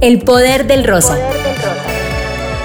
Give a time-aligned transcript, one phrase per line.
[0.00, 1.18] El poder del rosa.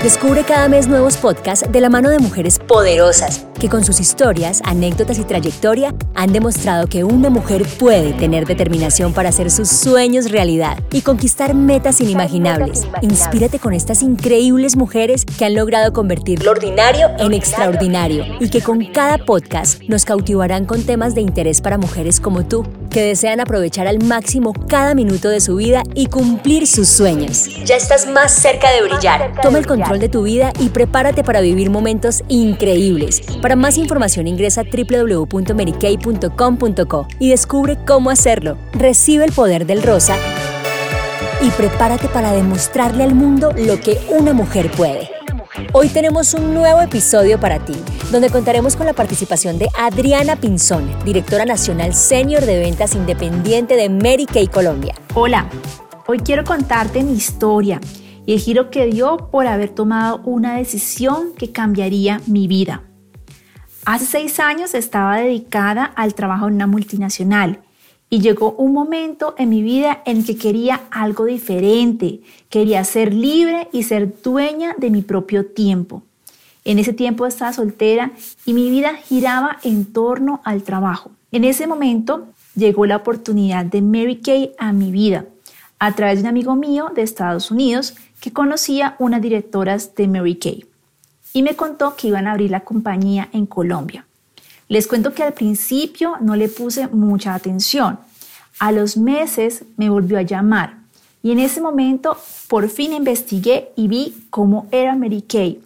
[0.03, 4.61] Descubre cada mes nuevos podcasts de la mano de mujeres poderosas que con sus historias,
[4.65, 10.31] anécdotas y trayectoria han demostrado que una mujer puede tener determinación para hacer sus sueños
[10.31, 12.85] realidad y conquistar metas inimaginables.
[13.01, 18.59] Inspírate con estas increíbles mujeres que han logrado convertir lo ordinario en extraordinario y que
[18.59, 23.41] con cada podcast nos cautivarán con temas de interés para mujeres como tú que desean
[23.41, 27.49] aprovechar al máximo cada minuto de su vida y cumplir sus sueños.
[27.65, 29.33] Ya estás más cerca de brillar.
[29.41, 33.19] Toma el control de tu vida y prepárate para vivir momentos increíbles.
[33.41, 38.57] Para más información ingresa a www.merikay.com.co y descubre cómo hacerlo.
[38.71, 40.15] Recibe el poder del rosa
[41.41, 45.09] y prepárate para demostrarle al mundo lo que una mujer puede.
[45.71, 47.75] Hoy tenemos un nuevo episodio para ti,
[48.13, 53.89] donde contaremos con la participación de Adriana Pinzón, directora nacional senior de ventas independiente de
[53.89, 54.93] Mary Kay Colombia.
[55.15, 55.49] Hola,
[56.05, 57.81] hoy quiero contarte mi historia
[58.27, 62.83] y el giro que dio por haber tomado una decisión que cambiaría mi vida.
[63.83, 67.63] Hace seis años estaba dedicada al trabajo en una multinacional
[68.11, 73.69] y llegó un momento en mi vida en que quería algo diferente, quería ser libre
[73.71, 76.03] y ser dueña de mi propio tiempo.
[76.65, 78.11] En ese tiempo estaba soltera
[78.45, 81.11] y mi vida giraba en torno al trabajo.
[81.31, 85.25] En ese momento llegó la oportunidad de Mary Kay a mi vida
[85.79, 90.35] a través de un amigo mío de Estados Unidos que conocía unas directoras de Mary
[90.35, 90.65] Kay
[91.33, 94.05] y me contó que iban a abrir la compañía en Colombia.
[94.69, 97.99] Les cuento que al principio no le puse mucha atención.
[98.59, 100.77] A los meses me volvió a llamar
[101.21, 102.17] y en ese momento
[102.47, 105.59] por fin investigué y vi cómo era Mary Kay.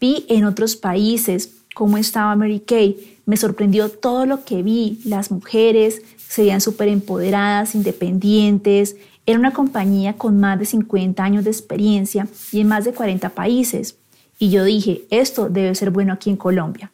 [0.00, 3.18] Vi en otros países cómo estaba Mary Kay.
[3.26, 5.00] Me sorprendió todo lo que vi.
[5.04, 8.96] Las mujeres se veían súper empoderadas, independientes.
[9.26, 13.28] Era una compañía con más de 50 años de experiencia y en más de 40
[13.30, 13.96] países.
[14.38, 16.90] Y yo dije, esto debe ser bueno aquí en Colombia.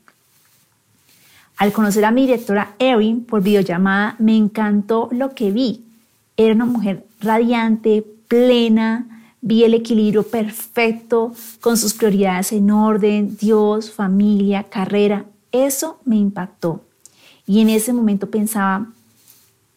[1.57, 5.85] Al conocer a mi directora Erin por videollamada, me encantó lo que vi.
[6.37, 9.12] Era una mujer radiante, plena,
[9.43, 15.27] vi el equilibrio perfecto, con sus prioridades en orden, Dios, familia, carrera.
[15.51, 16.81] Eso me impactó.
[17.47, 18.87] Y en ese momento pensaba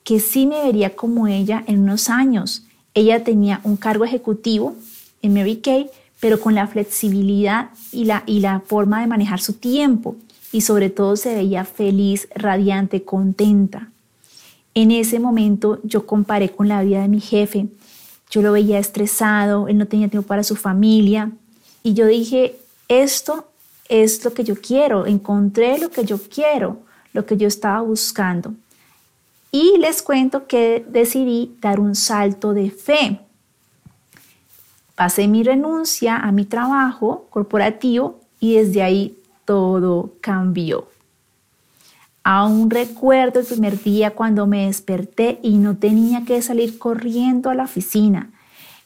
[0.03, 2.65] que sí me vería como ella en unos años.
[2.93, 4.75] Ella tenía un cargo ejecutivo
[5.21, 5.89] en Mary Kay,
[6.19, 10.15] pero con la flexibilidad y la, y la forma de manejar su tiempo
[10.51, 13.89] y sobre todo se veía feliz, radiante, contenta.
[14.75, 17.67] En ese momento yo comparé con la vida de mi jefe.
[18.29, 21.31] Yo lo veía estresado, él no tenía tiempo para su familia
[21.83, 23.47] y yo dije, esto
[23.87, 26.79] es lo que yo quiero, encontré lo que yo quiero,
[27.13, 28.53] lo que yo estaba buscando.
[29.51, 33.21] Y les cuento que decidí dar un salto de fe.
[34.95, 40.87] Pasé mi renuncia a mi trabajo corporativo y desde ahí todo cambió.
[42.27, 47.53] Aún recuerdo el primer día cuando me desperté y no tenía que salir corriendo a
[47.53, 48.31] la oficina.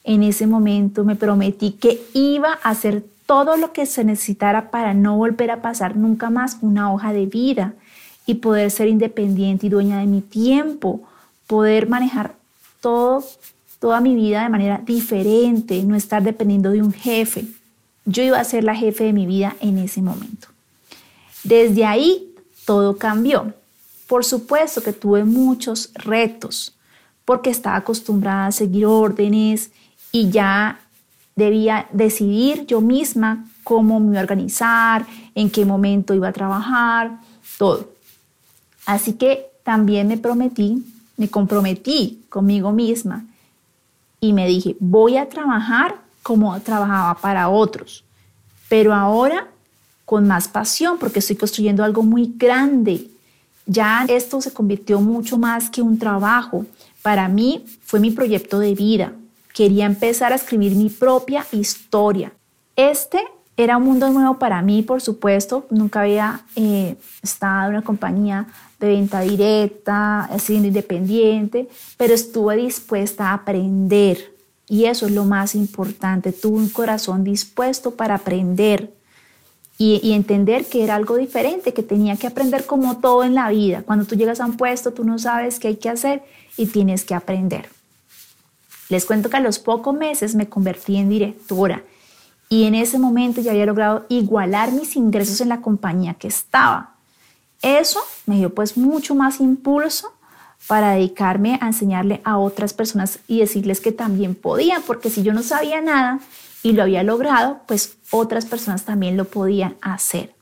[0.04, 4.92] En ese momento me prometí que iba a hacer todo lo que se necesitara para
[4.92, 7.72] no volver a pasar nunca más una hoja de vida
[8.26, 11.00] y poder ser independiente y dueña de mi tiempo,
[11.46, 12.34] poder manejar
[12.82, 13.24] todo,
[13.78, 17.46] toda mi vida de manera diferente, no estar dependiendo de un jefe.
[18.04, 20.48] Yo iba a ser la jefe de mi vida en ese momento.
[21.42, 22.29] Desde ahí
[22.64, 23.54] todo cambió.
[24.06, 26.76] Por supuesto que tuve muchos retos
[27.24, 29.70] porque estaba acostumbrada a seguir órdenes
[30.10, 30.80] y ya
[31.36, 37.20] debía decidir yo misma cómo me iba a organizar, en qué momento iba a trabajar,
[37.56, 37.90] todo.
[38.84, 40.84] Así que también me prometí,
[41.16, 43.24] me comprometí conmigo misma
[44.20, 48.04] y me dije, voy a trabajar como trabajaba para otros,
[48.68, 49.48] pero ahora
[50.10, 53.06] con más pasión porque estoy construyendo algo muy grande.
[53.64, 56.66] Ya esto se convirtió mucho más que un trabajo.
[57.00, 59.12] Para mí fue mi proyecto de vida.
[59.54, 62.32] Quería empezar a escribir mi propia historia.
[62.74, 63.20] Este
[63.56, 65.68] era un mundo nuevo para mí, por supuesto.
[65.70, 68.48] Nunca había eh, estado en una compañía
[68.80, 74.34] de venta directa, siendo independiente, pero estuve dispuesta a aprender.
[74.66, 76.32] Y eso es lo más importante.
[76.32, 78.98] Tuve un corazón dispuesto para aprender
[79.82, 83.82] y, entender que era algo diferente, que tenía que aprender como todo en la vida.
[83.82, 86.22] Cuando tú llegas a un puesto, tú no sabes qué hay que hacer
[86.58, 87.70] y tienes que aprender.
[88.90, 91.82] Les cuento que a los pocos meses me convertí en directora
[92.50, 96.96] y en ese momento ya había logrado igualar mis ingresos en la compañía que estaba.
[97.62, 100.12] Eso me dio pues mucho más impulso
[100.66, 105.32] para dedicarme a enseñarle a otras personas y decirles que también podían, porque si yo
[105.32, 106.20] no sabía nada
[106.62, 110.34] y lo había logrado, pues otras personas también lo podían hacer.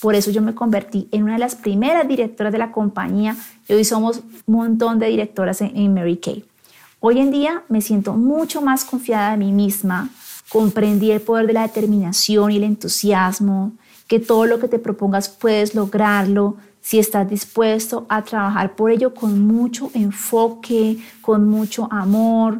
[0.00, 3.36] Por eso yo me convertí en una de las primeras directoras de la compañía
[3.68, 6.44] y hoy somos un montón de directoras en, Mary Kay.
[7.00, 10.08] Hoy en día me siento mucho más confiada de mí misma,
[10.48, 13.72] comprendí el poder de la determinación y el entusiasmo,
[14.06, 19.14] que todo lo que te propongas puedes lograrlo, si estás dispuesto a trabajar por ello
[19.14, 22.58] con mucho enfoque, con mucho amor.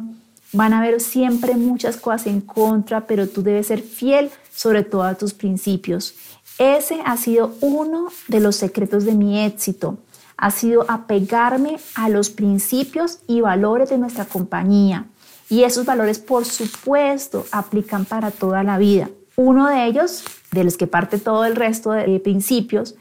[0.53, 5.03] Van a haber siempre muchas cosas en contra, pero tú debes ser fiel sobre todo
[5.03, 6.13] a tus principios.
[6.57, 9.97] Ese ha sido uno de los secretos de mi éxito.
[10.37, 15.05] Ha sido apegarme a los principios y valores de nuestra compañía.
[15.49, 19.09] Y esos valores, por supuesto, aplican para toda la vida.
[19.35, 22.95] Uno de ellos, de los que parte todo el resto de principios,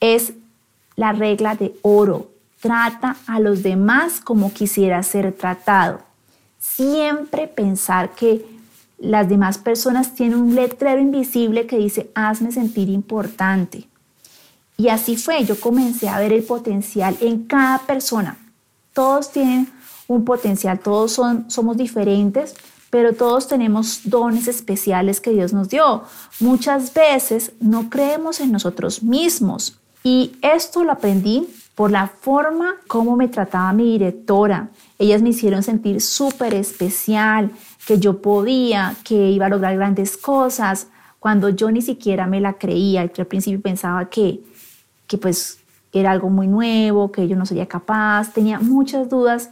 [0.00, 0.32] es
[0.96, 2.30] la regla de oro.
[2.60, 6.00] Trata a los demás como quisiera ser tratado.
[6.64, 8.44] Siempre pensar que
[8.98, 13.86] las demás personas tienen un letrero invisible que dice, hazme sentir importante.
[14.76, 18.38] Y así fue, yo comencé a ver el potencial en cada persona.
[18.94, 19.70] Todos tienen
[20.08, 22.54] un potencial, todos son, somos diferentes,
[22.88, 26.04] pero todos tenemos dones especiales que Dios nos dio.
[26.40, 33.16] Muchas veces no creemos en nosotros mismos, y esto lo aprendí por la forma como
[33.16, 34.68] me trataba mi directora.
[34.98, 37.50] Ellas me hicieron sentir súper especial,
[37.86, 40.88] que yo podía, que iba a lograr grandes cosas,
[41.18, 43.04] cuando yo ni siquiera me la creía.
[43.06, 44.40] Yo al principio pensaba que,
[45.06, 45.58] que pues
[45.92, 48.32] era algo muy nuevo, que yo no sería capaz.
[48.32, 49.50] Tenía muchas dudas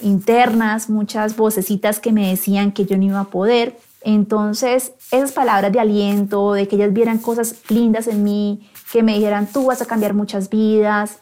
[0.00, 3.78] internas, muchas vocecitas que me decían que yo no iba a poder.
[4.02, 9.14] Entonces, esas palabras de aliento, de que ellas vieran cosas lindas en mí, que me
[9.14, 11.18] dijeran, tú vas a cambiar muchas vidas.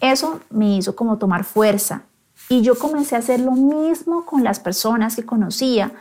[0.00, 2.02] Eso me hizo como tomar fuerza.
[2.48, 5.92] Y yo comencé a hacer lo mismo con las personas que conocía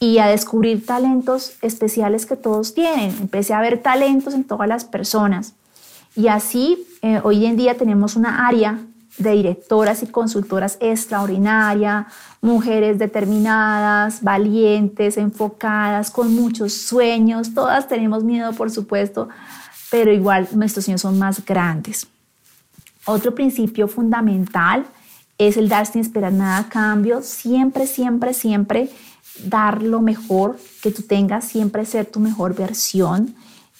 [0.00, 3.10] y a descubrir talentos especiales que todos tienen.
[3.20, 5.54] Empecé a ver talentos en todas las personas.
[6.16, 8.80] Y así, eh, hoy en día tenemos una área
[9.18, 12.06] de directoras y consultoras extraordinaria,
[12.40, 17.54] mujeres determinadas, valientes, enfocadas, con muchos sueños.
[17.54, 19.28] Todas tenemos miedo, por supuesto,
[19.90, 22.06] pero igual nuestros sueños son más grandes.
[23.08, 24.84] Otro principio fundamental
[25.38, 28.90] es el dar sin esperar nada a cambio, siempre, siempre, siempre
[29.44, 33.34] dar lo mejor que tú tengas, siempre ser tu mejor versión,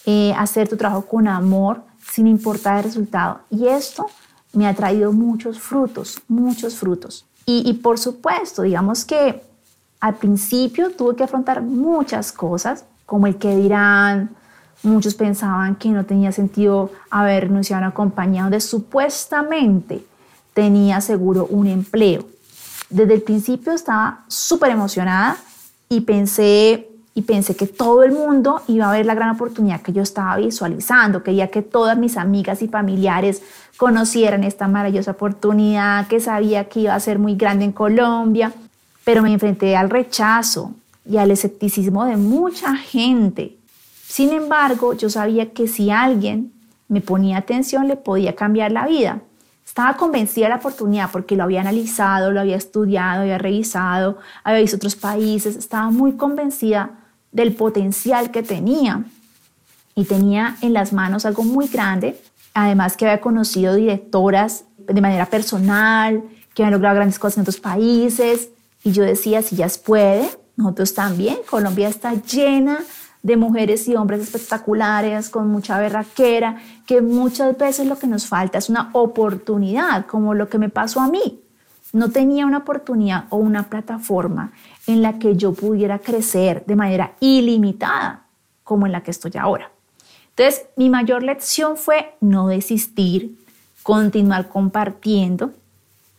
[0.06, 3.40] eh, hacer tu trabajo con amor, sin importar el resultado.
[3.50, 4.06] Y esto
[4.54, 7.26] me ha traído muchos frutos, muchos frutos.
[7.44, 9.42] Y, y por supuesto, digamos que
[10.00, 14.30] al principio tuve que afrontar muchas cosas, como el que dirán,
[14.82, 20.04] Muchos pensaban que no tenía sentido haber renunciado a una compañía donde supuestamente
[20.54, 22.26] tenía seguro un empleo.
[22.90, 25.36] Desde el principio estaba súper emocionada
[25.88, 29.92] y pensé, y pensé que todo el mundo iba a ver la gran oportunidad que
[29.92, 31.22] yo estaba visualizando.
[31.22, 33.42] Quería que todas mis amigas y familiares
[33.76, 38.52] conocieran esta maravillosa oportunidad, que sabía que iba a ser muy grande en Colombia,
[39.04, 40.72] pero me enfrenté al rechazo
[41.04, 43.57] y al escepticismo de mucha gente
[44.08, 46.50] sin embargo, yo sabía que si alguien
[46.88, 49.20] me ponía atención le podía cambiar la vida.
[49.66, 54.62] Estaba convencida de la oportunidad porque lo había analizado, lo había estudiado, había revisado, había
[54.62, 56.92] visto otros países, estaba muy convencida
[57.32, 59.04] del potencial que tenía
[59.94, 62.18] y tenía en las manos algo muy grande,
[62.54, 66.22] además que había conocido directoras de manera personal,
[66.54, 68.48] que habían logrado grandes cosas en otros países.
[68.82, 72.78] Y yo decía, si ya puede, nosotros también, Colombia está llena
[73.22, 78.58] de mujeres y hombres espectaculares, con mucha berraquera, que muchas veces lo que nos falta
[78.58, 81.40] es una oportunidad, como lo que me pasó a mí.
[81.92, 84.52] No tenía una oportunidad o una plataforma
[84.86, 88.24] en la que yo pudiera crecer de manera ilimitada,
[88.62, 89.70] como en la que estoy ahora.
[90.30, 93.36] Entonces, mi mayor lección fue no desistir,
[93.82, 95.52] continuar compartiendo.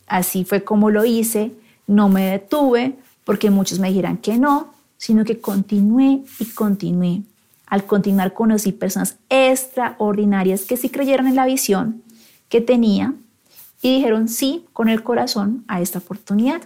[0.08, 1.54] Así fue como lo hice,
[1.88, 7.24] no me detuve, porque muchos me dijeran que no, sino que continué y continué.
[7.66, 12.04] Al continuar conocí personas extraordinarias que sí creyeron en la visión
[12.50, 13.14] que tenía
[13.82, 16.62] y dijeron sí con el corazón a esta oportunidad.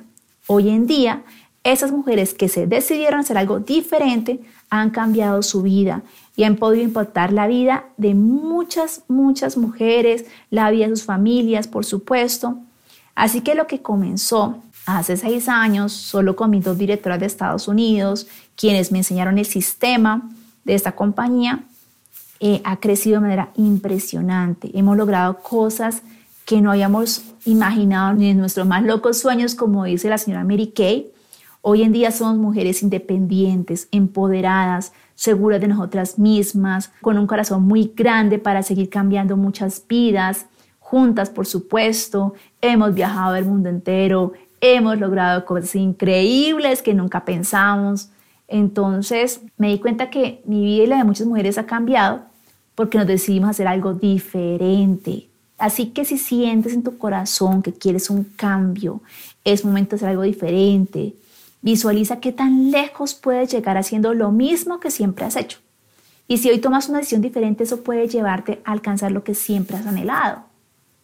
[0.47, 1.23] Hoy en día,
[1.63, 6.01] esas mujeres que se decidieron hacer algo diferente han cambiado su vida
[6.35, 11.67] y han podido impactar la vida de muchas, muchas mujeres, la vida de sus familias,
[11.67, 12.57] por supuesto.
[13.13, 17.67] Así que lo que comenzó hace seis años, solo con mis dos directoras de Estados
[17.67, 20.29] Unidos, quienes me enseñaron el sistema
[20.63, 21.63] de esta compañía,
[22.39, 24.69] eh, ha crecido de manera impresionante.
[24.73, 26.01] Hemos logrado cosas
[26.45, 30.67] que no habíamos imaginado ni en nuestros más locos sueños, como dice la señora Mary
[30.75, 31.09] Kay.
[31.61, 37.93] Hoy en día somos mujeres independientes, empoderadas, seguras de nosotras mismas, con un corazón muy
[37.95, 40.47] grande para seguir cambiando muchas vidas,
[40.79, 44.33] juntas por supuesto, hemos viajado el mundo entero,
[44.63, 48.09] hemos logrado cosas increíbles que nunca pensamos.
[48.47, 52.21] Entonces me di cuenta que mi vida y la de muchas mujeres ha cambiado
[52.73, 55.27] porque nos decidimos hacer algo diferente.
[55.57, 59.01] Así que si sientes en tu corazón que quieres un cambio,
[59.43, 61.13] es momento de hacer algo diferente.
[61.61, 65.59] Visualiza qué tan lejos puedes llegar haciendo lo mismo que siempre has hecho.
[66.25, 69.75] Y si hoy tomas una decisión diferente, eso puede llevarte a alcanzar lo que siempre
[69.75, 70.43] has anhelado.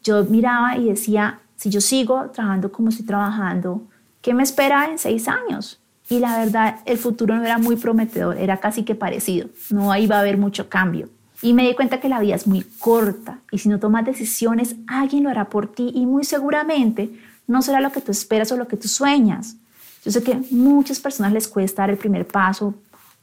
[0.02, 3.82] Yo miraba y decía, si yo sigo trabajando como estoy trabajando,
[4.22, 5.78] ¿qué me espera en seis años?
[6.10, 10.16] Y la verdad, el futuro no era muy prometedor, era casi que parecido, no iba
[10.16, 11.10] a haber mucho cambio.
[11.42, 14.78] Y me di cuenta que la vida es muy corta y si no tomas decisiones,
[14.88, 17.12] alguien lo hará por ti y muy seguramente
[17.46, 19.58] no será lo que tú esperas o lo que tú sueñas.
[20.06, 22.74] Yo sé que muchas personas les cuesta dar el primer paso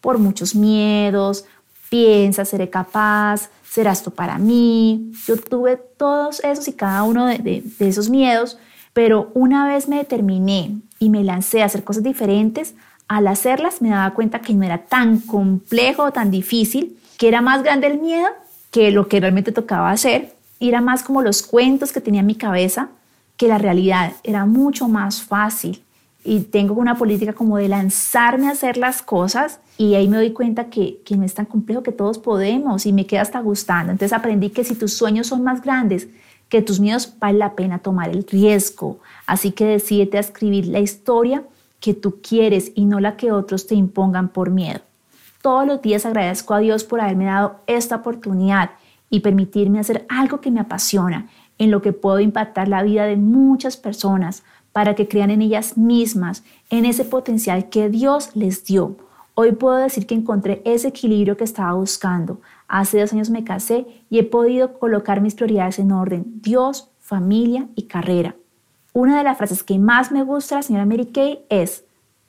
[0.03, 1.47] por muchos miedos,
[1.89, 5.13] piensa, seré capaz, será esto para mí.
[5.27, 8.59] Yo tuve todos esos y cada uno de, esos miedos,
[8.93, 12.75] pero una vez me determiné y me lancé a hacer cosas diferentes,
[13.09, 17.63] al hacerlas me daba cuenta que no era tan complejo tan difícil, que era más
[17.63, 18.29] grande el miedo
[18.71, 22.27] que lo que realmente tocaba hacer, y era más como los cuentos que tenía en
[22.27, 22.89] mi cabeza
[23.37, 25.83] que la realidad, era mucho más fácil
[26.27, 30.33] y tengo una política como de lanzarme a hacer las cosas y ahí me doy
[30.33, 33.93] cuenta que, que no es tan complejo, que todos podemos y me queda hasta gustando.
[33.93, 36.09] Entonces aprendí que si tus sueños son más grandes
[36.49, 38.99] que tus miedos, vale la pena tomar el riesgo.
[39.27, 41.45] Así que decídete a escribir la historia
[41.81, 44.81] que tú quieres y no la que otros te impongan por miedo.
[45.43, 48.71] Todos los días agradezco a Dios por haberme dado esta oportunidad
[49.11, 51.29] y permitirme hacer algo que me apasiona,
[51.59, 54.43] en lo que puedo impactar la vida de muchas personas
[54.77, 58.99] para que crean en ellas mismas, en ese potencial que Dios les dio.
[59.33, 62.43] Hoy puedo decir que encontré ese equilibrio que estaba buscando.
[62.69, 67.69] Hace dos años me casé y he podido colocar mis prioridades en orden, Dios, familia
[67.75, 68.37] y carrera.
[68.93, 71.87] Una de las frases que más me gusta de la señora Mary Kay es,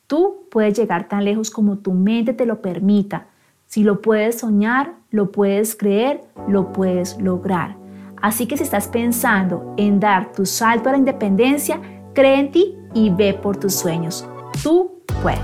[0.08, 3.28] tú puedes llegar tan lejos como tu mente te lo permita.
[3.66, 7.76] Si lo puedes soñar, lo puedes creer, lo puedes lograr.
[8.22, 11.80] Así que si estás pensando en dar tu salto a la independencia,
[12.18, 14.26] Cree en ti y ve por tus sueños.
[14.64, 15.40] Tú puedes.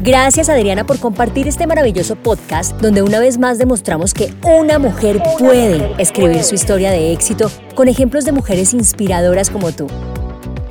[0.00, 5.22] Gracias Adriana por compartir este maravilloso podcast donde una vez más demostramos que una mujer
[5.38, 9.86] puede escribir su historia de éxito con ejemplos de mujeres inspiradoras como tú.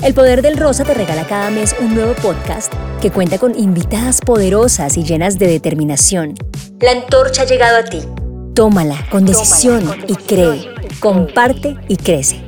[0.03, 4.21] El Poder del Rosa te regala cada mes un nuevo podcast que cuenta con invitadas
[4.21, 6.35] poderosas y llenas de determinación.
[6.79, 8.03] La antorcha ha llegado a ti.
[8.53, 10.67] Tómala con decisión y cree.
[10.99, 12.42] Comparte y crece.